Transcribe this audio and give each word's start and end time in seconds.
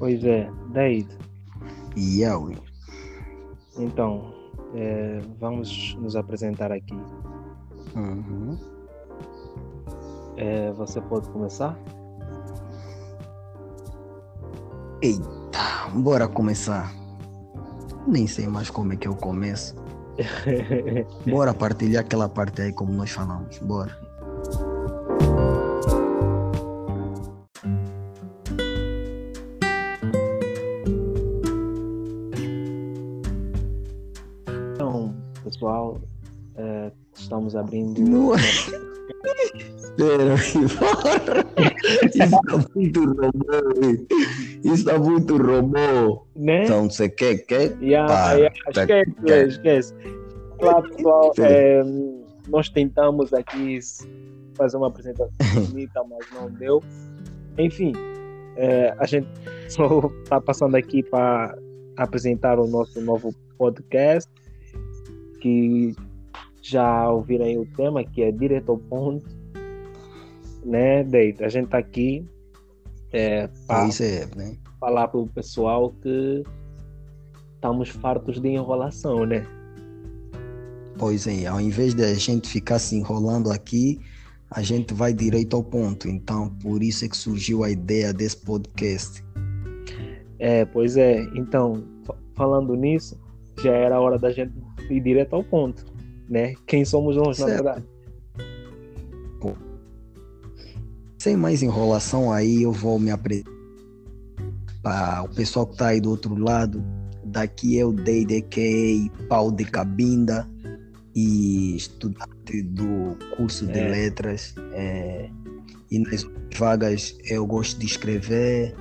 Pois 0.00 0.24
é, 0.24 0.50
Deide. 0.72 1.14
E 1.94 2.22
eu. 2.22 2.54
Então, 3.76 4.32
é, 4.74 5.20
vamos 5.38 5.94
nos 6.00 6.16
apresentar 6.16 6.72
aqui. 6.72 6.98
Uhum. 7.94 8.58
É, 10.38 10.72
você 10.72 11.02
pode 11.02 11.28
começar? 11.28 11.78
Eita, 15.02 15.90
bora 15.94 16.26
começar. 16.26 16.90
Nem 18.06 18.26
sei 18.26 18.48
mais 18.48 18.70
como 18.70 18.94
é 18.94 18.96
que 18.96 19.06
eu 19.06 19.14
começo. 19.14 19.76
Bora 21.30 21.54
partilhar 21.54 22.02
aquela 22.02 22.28
parte 22.28 22.60
aí 22.60 22.72
como 22.72 22.92
nós 22.92 23.10
falamos. 23.10 23.58
Bora. 23.58 23.96
Pessoal, 35.42 36.00
é, 36.56 36.90
estamos 37.14 37.56
abrindo. 37.56 38.00
Não. 38.00 38.34
Espera. 38.34 40.34
Isso 42.14 42.40
tá 42.46 42.64
muito 42.74 43.04
robô. 43.04 44.06
Isso 44.64 44.84
tá 44.84 44.98
muito 44.98 45.36
robô. 45.36 46.26
Né? 46.36 46.64
Então, 46.64 46.88
você 46.90 47.08
quer? 47.08 47.38
Quer? 47.38 47.76
Yeah, 47.82 48.12
Pá, 48.12 48.32
yeah, 48.34 48.54
tá- 48.72 48.82
esquece, 48.82 49.12
quer. 49.26 49.48
esquece. 49.48 49.94
Olá, 50.58 50.82
pessoal. 50.82 51.32
É, 51.38 51.82
nós 52.48 52.68
tentamos 52.68 53.32
aqui 53.32 53.78
fazer 54.54 54.76
uma 54.76 54.88
apresentação 54.88 55.64
bonita, 55.66 56.02
mas 56.08 56.26
não 56.34 56.50
deu. 56.50 56.82
Enfim, 57.58 57.92
é, 58.56 58.94
a 58.98 59.06
gente 59.06 59.28
só 59.68 60.10
está 60.22 60.40
passando 60.40 60.74
aqui 60.76 61.02
para 61.02 61.56
apresentar 61.96 62.58
o 62.58 62.66
nosso 62.66 63.00
novo 63.00 63.34
podcast, 63.58 64.30
que 65.40 65.94
já 66.62 67.10
ouviram 67.10 67.44
aí 67.44 67.58
o 67.58 67.66
tema, 67.76 68.04
que 68.04 68.22
é 68.22 68.30
direto 68.30 68.70
ao 68.72 68.78
ponto. 68.78 69.26
Né, 70.64 71.02
Deita? 71.04 71.46
A 71.46 71.48
gente 71.48 71.66
está 71.66 71.78
aqui 71.78 72.24
é, 73.12 73.48
para 73.66 73.88
é, 73.88 74.26
né? 74.36 74.56
falar 74.78 75.08
para 75.08 75.20
o 75.20 75.26
pessoal 75.26 75.90
que 76.02 76.42
estamos 77.54 77.88
fartos 77.88 78.40
de 78.40 78.48
enrolação, 78.48 79.24
né? 79.24 79.46
Pois 80.98 81.26
é, 81.26 81.46
ao 81.46 81.60
invés 81.60 81.94
de 81.94 82.04
a 82.04 82.14
gente 82.14 82.48
ficar 82.48 82.78
se 82.78 82.94
enrolando 82.94 83.50
aqui, 83.50 83.98
a 84.50 84.62
gente 84.62 84.92
vai 84.92 85.14
direito 85.14 85.56
ao 85.56 85.64
ponto. 85.64 86.08
Então, 86.08 86.50
por 86.62 86.82
isso 86.82 87.04
é 87.04 87.08
que 87.08 87.16
surgiu 87.16 87.64
a 87.64 87.70
ideia 87.70 88.12
desse 88.12 88.36
podcast. 88.36 89.24
É, 90.38 90.64
pois 90.64 90.96
é. 90.96 91.22
Então, 91.34 91.84
fa- 92.04 92.16
falando 92.34 92.74
nisso, 92.74 93.18
já 93.62 93.72
era 93.72 94.00
hora 94.00 94.18
da 94.18 94.30
gente 94.30 94.52
ir 94.94 95.00
direto 95.00 95.34
ao 95.34 95.44
ponto, 95.44 95.84
né? 96.28 96.54
Quem 96.66 96.84
somos 96.84 97.16
nós, 97.16 97.38
na 97.38 97.46
Certo. 97.46 97.64
verdade? 97.64 97.84
Sem 101.18 101.36
mais 101.36 101.62
enrolação 101.62 102.32
aí, 102.32 102.62
eu 102.62 102.72
vou 102.72 102.98
me 102.98 103.10
apresentar 103.10 103.50
para 104.82 105.22
o 105.22 105.28
pessoal 105.28 105.66
que 105.66 105.72
está 105.72 105.88
aí 105.88 106.00
do 106.00 106.08
outro 106.08 106.34
lado. 106.34 106.82
Daqui 107.22 107.78
é 107.78 107.84
o 107.84 107.94
é 107.94 109.26
Pau 109.28 109.52
de 109.52 109.66
Cabinda 109.66 110.48
e 111.14 111.76
estudante 111.76 112.62
do 112.62 113.18
curso 113.36 113.66
de 113.66 113.78
É. 113.78 113.88
letras. 113.90 114.54
é, 114.72 115.28
e 115.90 115.98
nas 115.98 116.26
vagas 116.56 117.18
eu 117.28 117.46
gosto 117.46 117.78
de 117.78 117.84
escrever. 117.84 118.74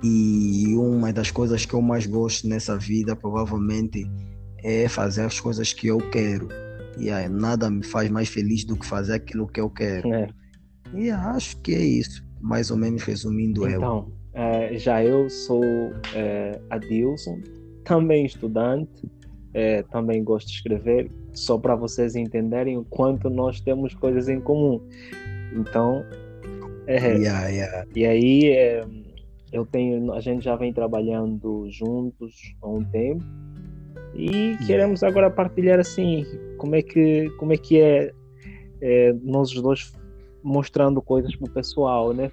E 0.00 0.76
uma 0.76 1.12
das 1.12 1.32
coisas 1.32 1.66
que 1.66 1.74
eu 1.74 1.82
mais 1.82 2.06
gosto 2.06 2.46
nessa 2.46 2.78
vida, 2.78 3.16
provavelmente, 3.16 4.08
é 4.62 4.88
fazer 4.88 5.22
as 5.22 5.38
coisas 5.38 5.72
que 5.72 5.86
eu 5.86 5.98
quero. 6.10 6.48
E 6.98 7.10
aí, 7.10 7.28
nada 7.28 7.70
me 7.70 7.84
faz 7.84 8.10
mais 8.10 8.28
feliz 8.28 8.64
do 8.64 8.76
que 8.76 8.84
fazer 8.84 9.14
aquilo 9.14 9.46
que 9.46 9.60
eu 9.60 9.70
quero. 9.70 10.12
É. 10.12 10.28
E 10.94 11.10
acho 11.10 11.56
que 11.58 11.74
é 11.74 11.80
isso, 11.80 12.24
mais 12.40 12.70
ou 12.70 12.76
menos 12.76 13.02
resumindo 13.02 13.68
eu. 13.68 13.78
Então, 13.78 14.12
é, 14.32 14.76
já 14.76 15.04
eu 15.04 15.28
sou 15.28 15.62
é, 16.14 16.60
Adilson, 16.70 17.40
também 17.84 18.24
estudante, 18.24 19.08
é, 19.54 19.82
também 19.84 20.24
gosto 20.24 20.48
de 20.48 20.54
escrever, 20.54 21.10
só 21.32 21.56
para 21.56 21.76
vocês 21.76 22.16
entenderem 22.16 22.76
o 22.76 22.84
quanto 22.84 23.30
nós 23.30 23.60
temos 23.60 23.94
coisas 23.94 24.28
em 24.28 24.40
comum. 24.40 24.80
Então, 25.52 26.04
é, 26.86 27.16
Yeah, 27.16 27.48
yeah. 27.48 27.86
E 27.94 28.06
aí 28.06 28.50
é, 28.50 28.84
eu 29.52 29.64
tenho, 29.66 30.12
a 30.12 30.20
gente 30.20 30.44
já 30.44 30.56
vem 30.56 30.72
trabalhando 30.72 31.66
juntos 31.70 32.34
há 32.62 32.68
um 32.68 32.82
tempo 32.84 33.24
e 34.14 34.56
queremos 34.66 35.02
agora 35.02 35.30
partilhar 35.30 35.78
assim 35.78 36.24
como 36.56 36.74
é 36.74 36.82
que 36.82 37.30
como 37.38 37.52
é 37.52 37.56
que 37.56 37.80
é, 37.80 38.12
é, 38.80 39.12
nós 39.22 39.52
dois 39.52 39.92
mostrando 40.42 41.02
coisas 41.02 41.34
pro 41.36 41.50
pessoal, 41.50 42.12
né? 42.12 42.30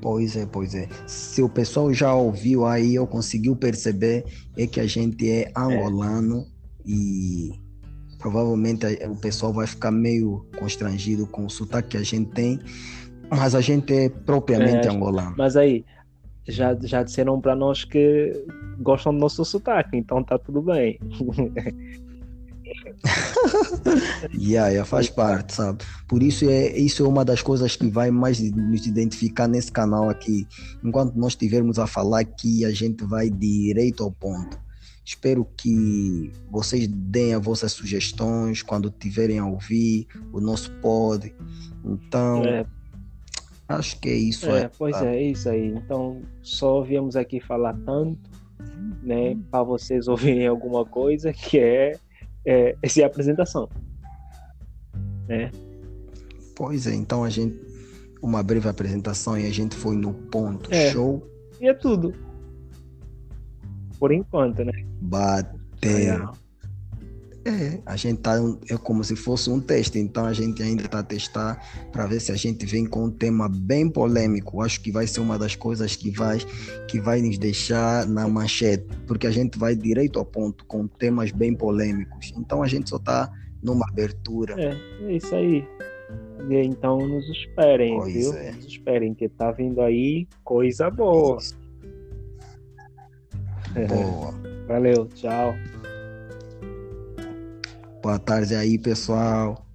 Pois 0.00 0.36
é, 0.36 0.46
pois 0.46 0.74
é. 0.74 0.88
Se 1.06 1.42
o 1.42 1.48
pessoal 1.48 1.92
já 1.92 2.14
ouviu 2.14 2.64
aí, 2.64 2.98
ou 2.98 3.06
conseguiu 3.06 3.56
perceber, 3.56 4.24
é 4.56 4.66
que 4.66 4.78
a 4.78 4.86
gente 4.86 5.28
é 5.28 5.50
angolano 5.56 6.46
e 6.84 7.50
provavelmente 8.18 8.86
o 9.08 9.16
pessoal 9.16 9.52
vai 9.52 9.66
ficar 9.66 9.90
meio 9.90 10.46
constrangido 10.58 11.26
com 11.26 11.46
o 11.46 11.50
sotaque 11.50 11.90
que 11.90 11.96
a 11.96 12.02
gente 12.02 12.30
tem, 12.30 12.60
mas 13.30 13.54
a 13.54 13.60
gente 13.60 13.92
é 13.92 14.08
propriamente 14.08 14.86
É, 14.86 14.90
angolano. 14.90 15.34
Mas 15.36 15.56
aí 15.56 15.84
já 16.46 16.76
já 16.82 17.02
disseram 17.02 17.40
para 17.40 17.54
nós 17.54 17.84
que 17.84 18.32
gostam 18.80 19.12
do 19.12 19.18
nosso 19.18 19.44
sotaque, 19.44 19.96
então 19.96 20.22
tá 20.22 20.38
tudo 20.38 20.62
bem. 20.62 20.98
Yeah, 24.34 24.68
yeah, 24.68 24.84
faz 24.84 25.08
parte, 25.08 25.54
sabe? 25.54 25.84
Por 26.08 26.22
isso 26.22 26.48
é 26.48 26.76
isso 26.76 27.04
é 27.04 27.08
uma 27.08 27.24
das 27.24 27.42
coisas 27.42 27.76
que 27.76 27.88
vai 27.88 28.10
mais 28.10 28.40
nos 28.40 28.86
identificar 28.86 29.46
nesse 29.46 29.70
canal 29.70 30.08
aqui. 30.08 30.46
Enquanto 30.82 31.14
nós 31.14 31.32
estivermos 31.32 31.78
a 31.78 31.86
falar 31.86 32.20
aqui, 32.20 32.64
a 32.64 32.70
gente 32.70 33.04
vai 33.04 33.30
direito 33.30 34.02
ao 34.02 34.10
ponto. 34.10 34.58
Espero 35.04 35.46
que 35.56 36.32
vocês 36.50 36.88
deem 36.88 37.34
as 37.34 37.42
vossas 37.42 37.72
sugestões 37.72 38.62
quando 38.62 38.90
tiverem 38.90 39.38
a 39.38 39.46
ouvir 39.46 40.06
o 40.32 40.40
nosso 40.40 40.70
pod. 40.80 41.32
Então, 41.84 42.44
É, 42.44 42.66
acho 43.68 44.00
que 44.00 44.08
é 44.08 44.14
isso. 44.14 44.46
É, 44.46 44.64
aí, 44.64 44.70
pois 44.78 44.96
é, 45.02 45.16
é 45.16 45.22
isso 45.22 45.48
aí. 45.48 45.68
Então, 45.68 46.22
só 46.42 46.82
viemos 46.82 47.16
aqui 47.16 47.40
falar 47.40 47.74
tanto, 47.84 48.30
né, 49.02 49.36
para 49.50 49.62
vocês 49.62 50.08
ouvirem 50.08 50.46
alguma 50.46 50.84
coisa, 50.84 51.32
que 51.32 51.58
é, 51.58 51.92
é 52.44 52.76
essa 52.82 53.00
é 53.00 53.04
apresentação. 53.04 53.68
Né? 55.28 55.50
Pois 56.54 56.86
é, 56.86 56.94
então 56.94 57.24
a 57.24 57.30
gente 57.30 57.66
uma 58.22 58.42
breve 58.42 58.68
apresentação 58.68 59.38
e 59.38 59.46
a 59.46 59.52
gente 59.52 59.74
foi 59.76 59.96
no 59.96 60.12
ponto. 60.12 60.72
É. 60.72 60.90
Show. 60.90 61.26
E 61.60 61.68
é 61.68 61.74
tudo. 61.74 62.14
Por 63.98 64.12
enquanto, 64.12 64.64
né? 64.64 64.72
Bater. 65.00 66.20
É, 67.46 67.80
a 67.86 67.94
gente 67.94 68.18
tá 68.18 68.34
é 68.68 68.76
como 68.76 69.04
se 69.04 69.14
fosse 69.14 69.48
um 69.48 69.60
teste, 69.60 70.00
então 70.00 70.24
a 70.24 70.32
gente 70.32 70.60
ainda 70.60 70.82
está 70.82 70.98
a 70.98 71.02
testar 71.04 71.56
para 71.92 72.04
ver 72.04 72.18
se 72.18 72.32
a 72.32 72.34
gente 72.34 72.66
vem 72.66 72.84
com 72.84 73.04
um 73.04 73.10
tema 73.10 73.48
bem 73.48 73.88
polêmico. 73.88 74.60
Acho 74.60 74.80
que 74.80 74.90
vai 74.90 75.06
ser 75.06 75.20
uma 75.20 75.38
das 75.38 75.54
coisas 75.54 75.94
que 75.94 76.10
vai 76.10 76.38
que 76.88 77.00
vai 77.00 77.22
nos 77.22 77.38
deixar 77.38 78.04
na 78.08 78.28
manchete, 78.28 78.84
porque 79.06 79.28
a 79.28 79.30
gente 79.30 79.56
vai 79.58 79.76
direito 79.76 80.18
ao 80.18 80.24
ponto 80.24 80.64
com 80.64 80.88
temas 80.88 81.30
bem 81.30 81.54
polêmicos. 81.54 82.34
Então 82.36 82.64
a 82.64 82.66
gente 82.66 82.90
só 82.90 82.96
está 82.96 83.30
numa 83.62 83.86
abertura. 83.88 84.60
É, 84.60 84.76
é 85.04 85.12
isso 85.16 85.32
aí. 85.32 85.64
E 86.50 86.54
então 86.64 86.98
nos 86.98 87.28
esperem, 87.28 87.96
Pois 87.96 88.12
viu? 88.12 88.34
é. 88.34 88.50
Nos 88.52 88.66
esperem, 88.66 89.14
que 89.14 89.28
tá 89.28 89.52
vindo 89.52 89.80
aí 89.80 90.26
coisa 90.42 90.90
boa. 90.90 91.38
Boa. 93.88 94.34
Valeu, 94.66 95.06
tchau. 95.14 95.54
Boa 98.06 98.20
tarde 98.20 98.54
aí, 98.54 98.78
pessoal. 98.78 99.65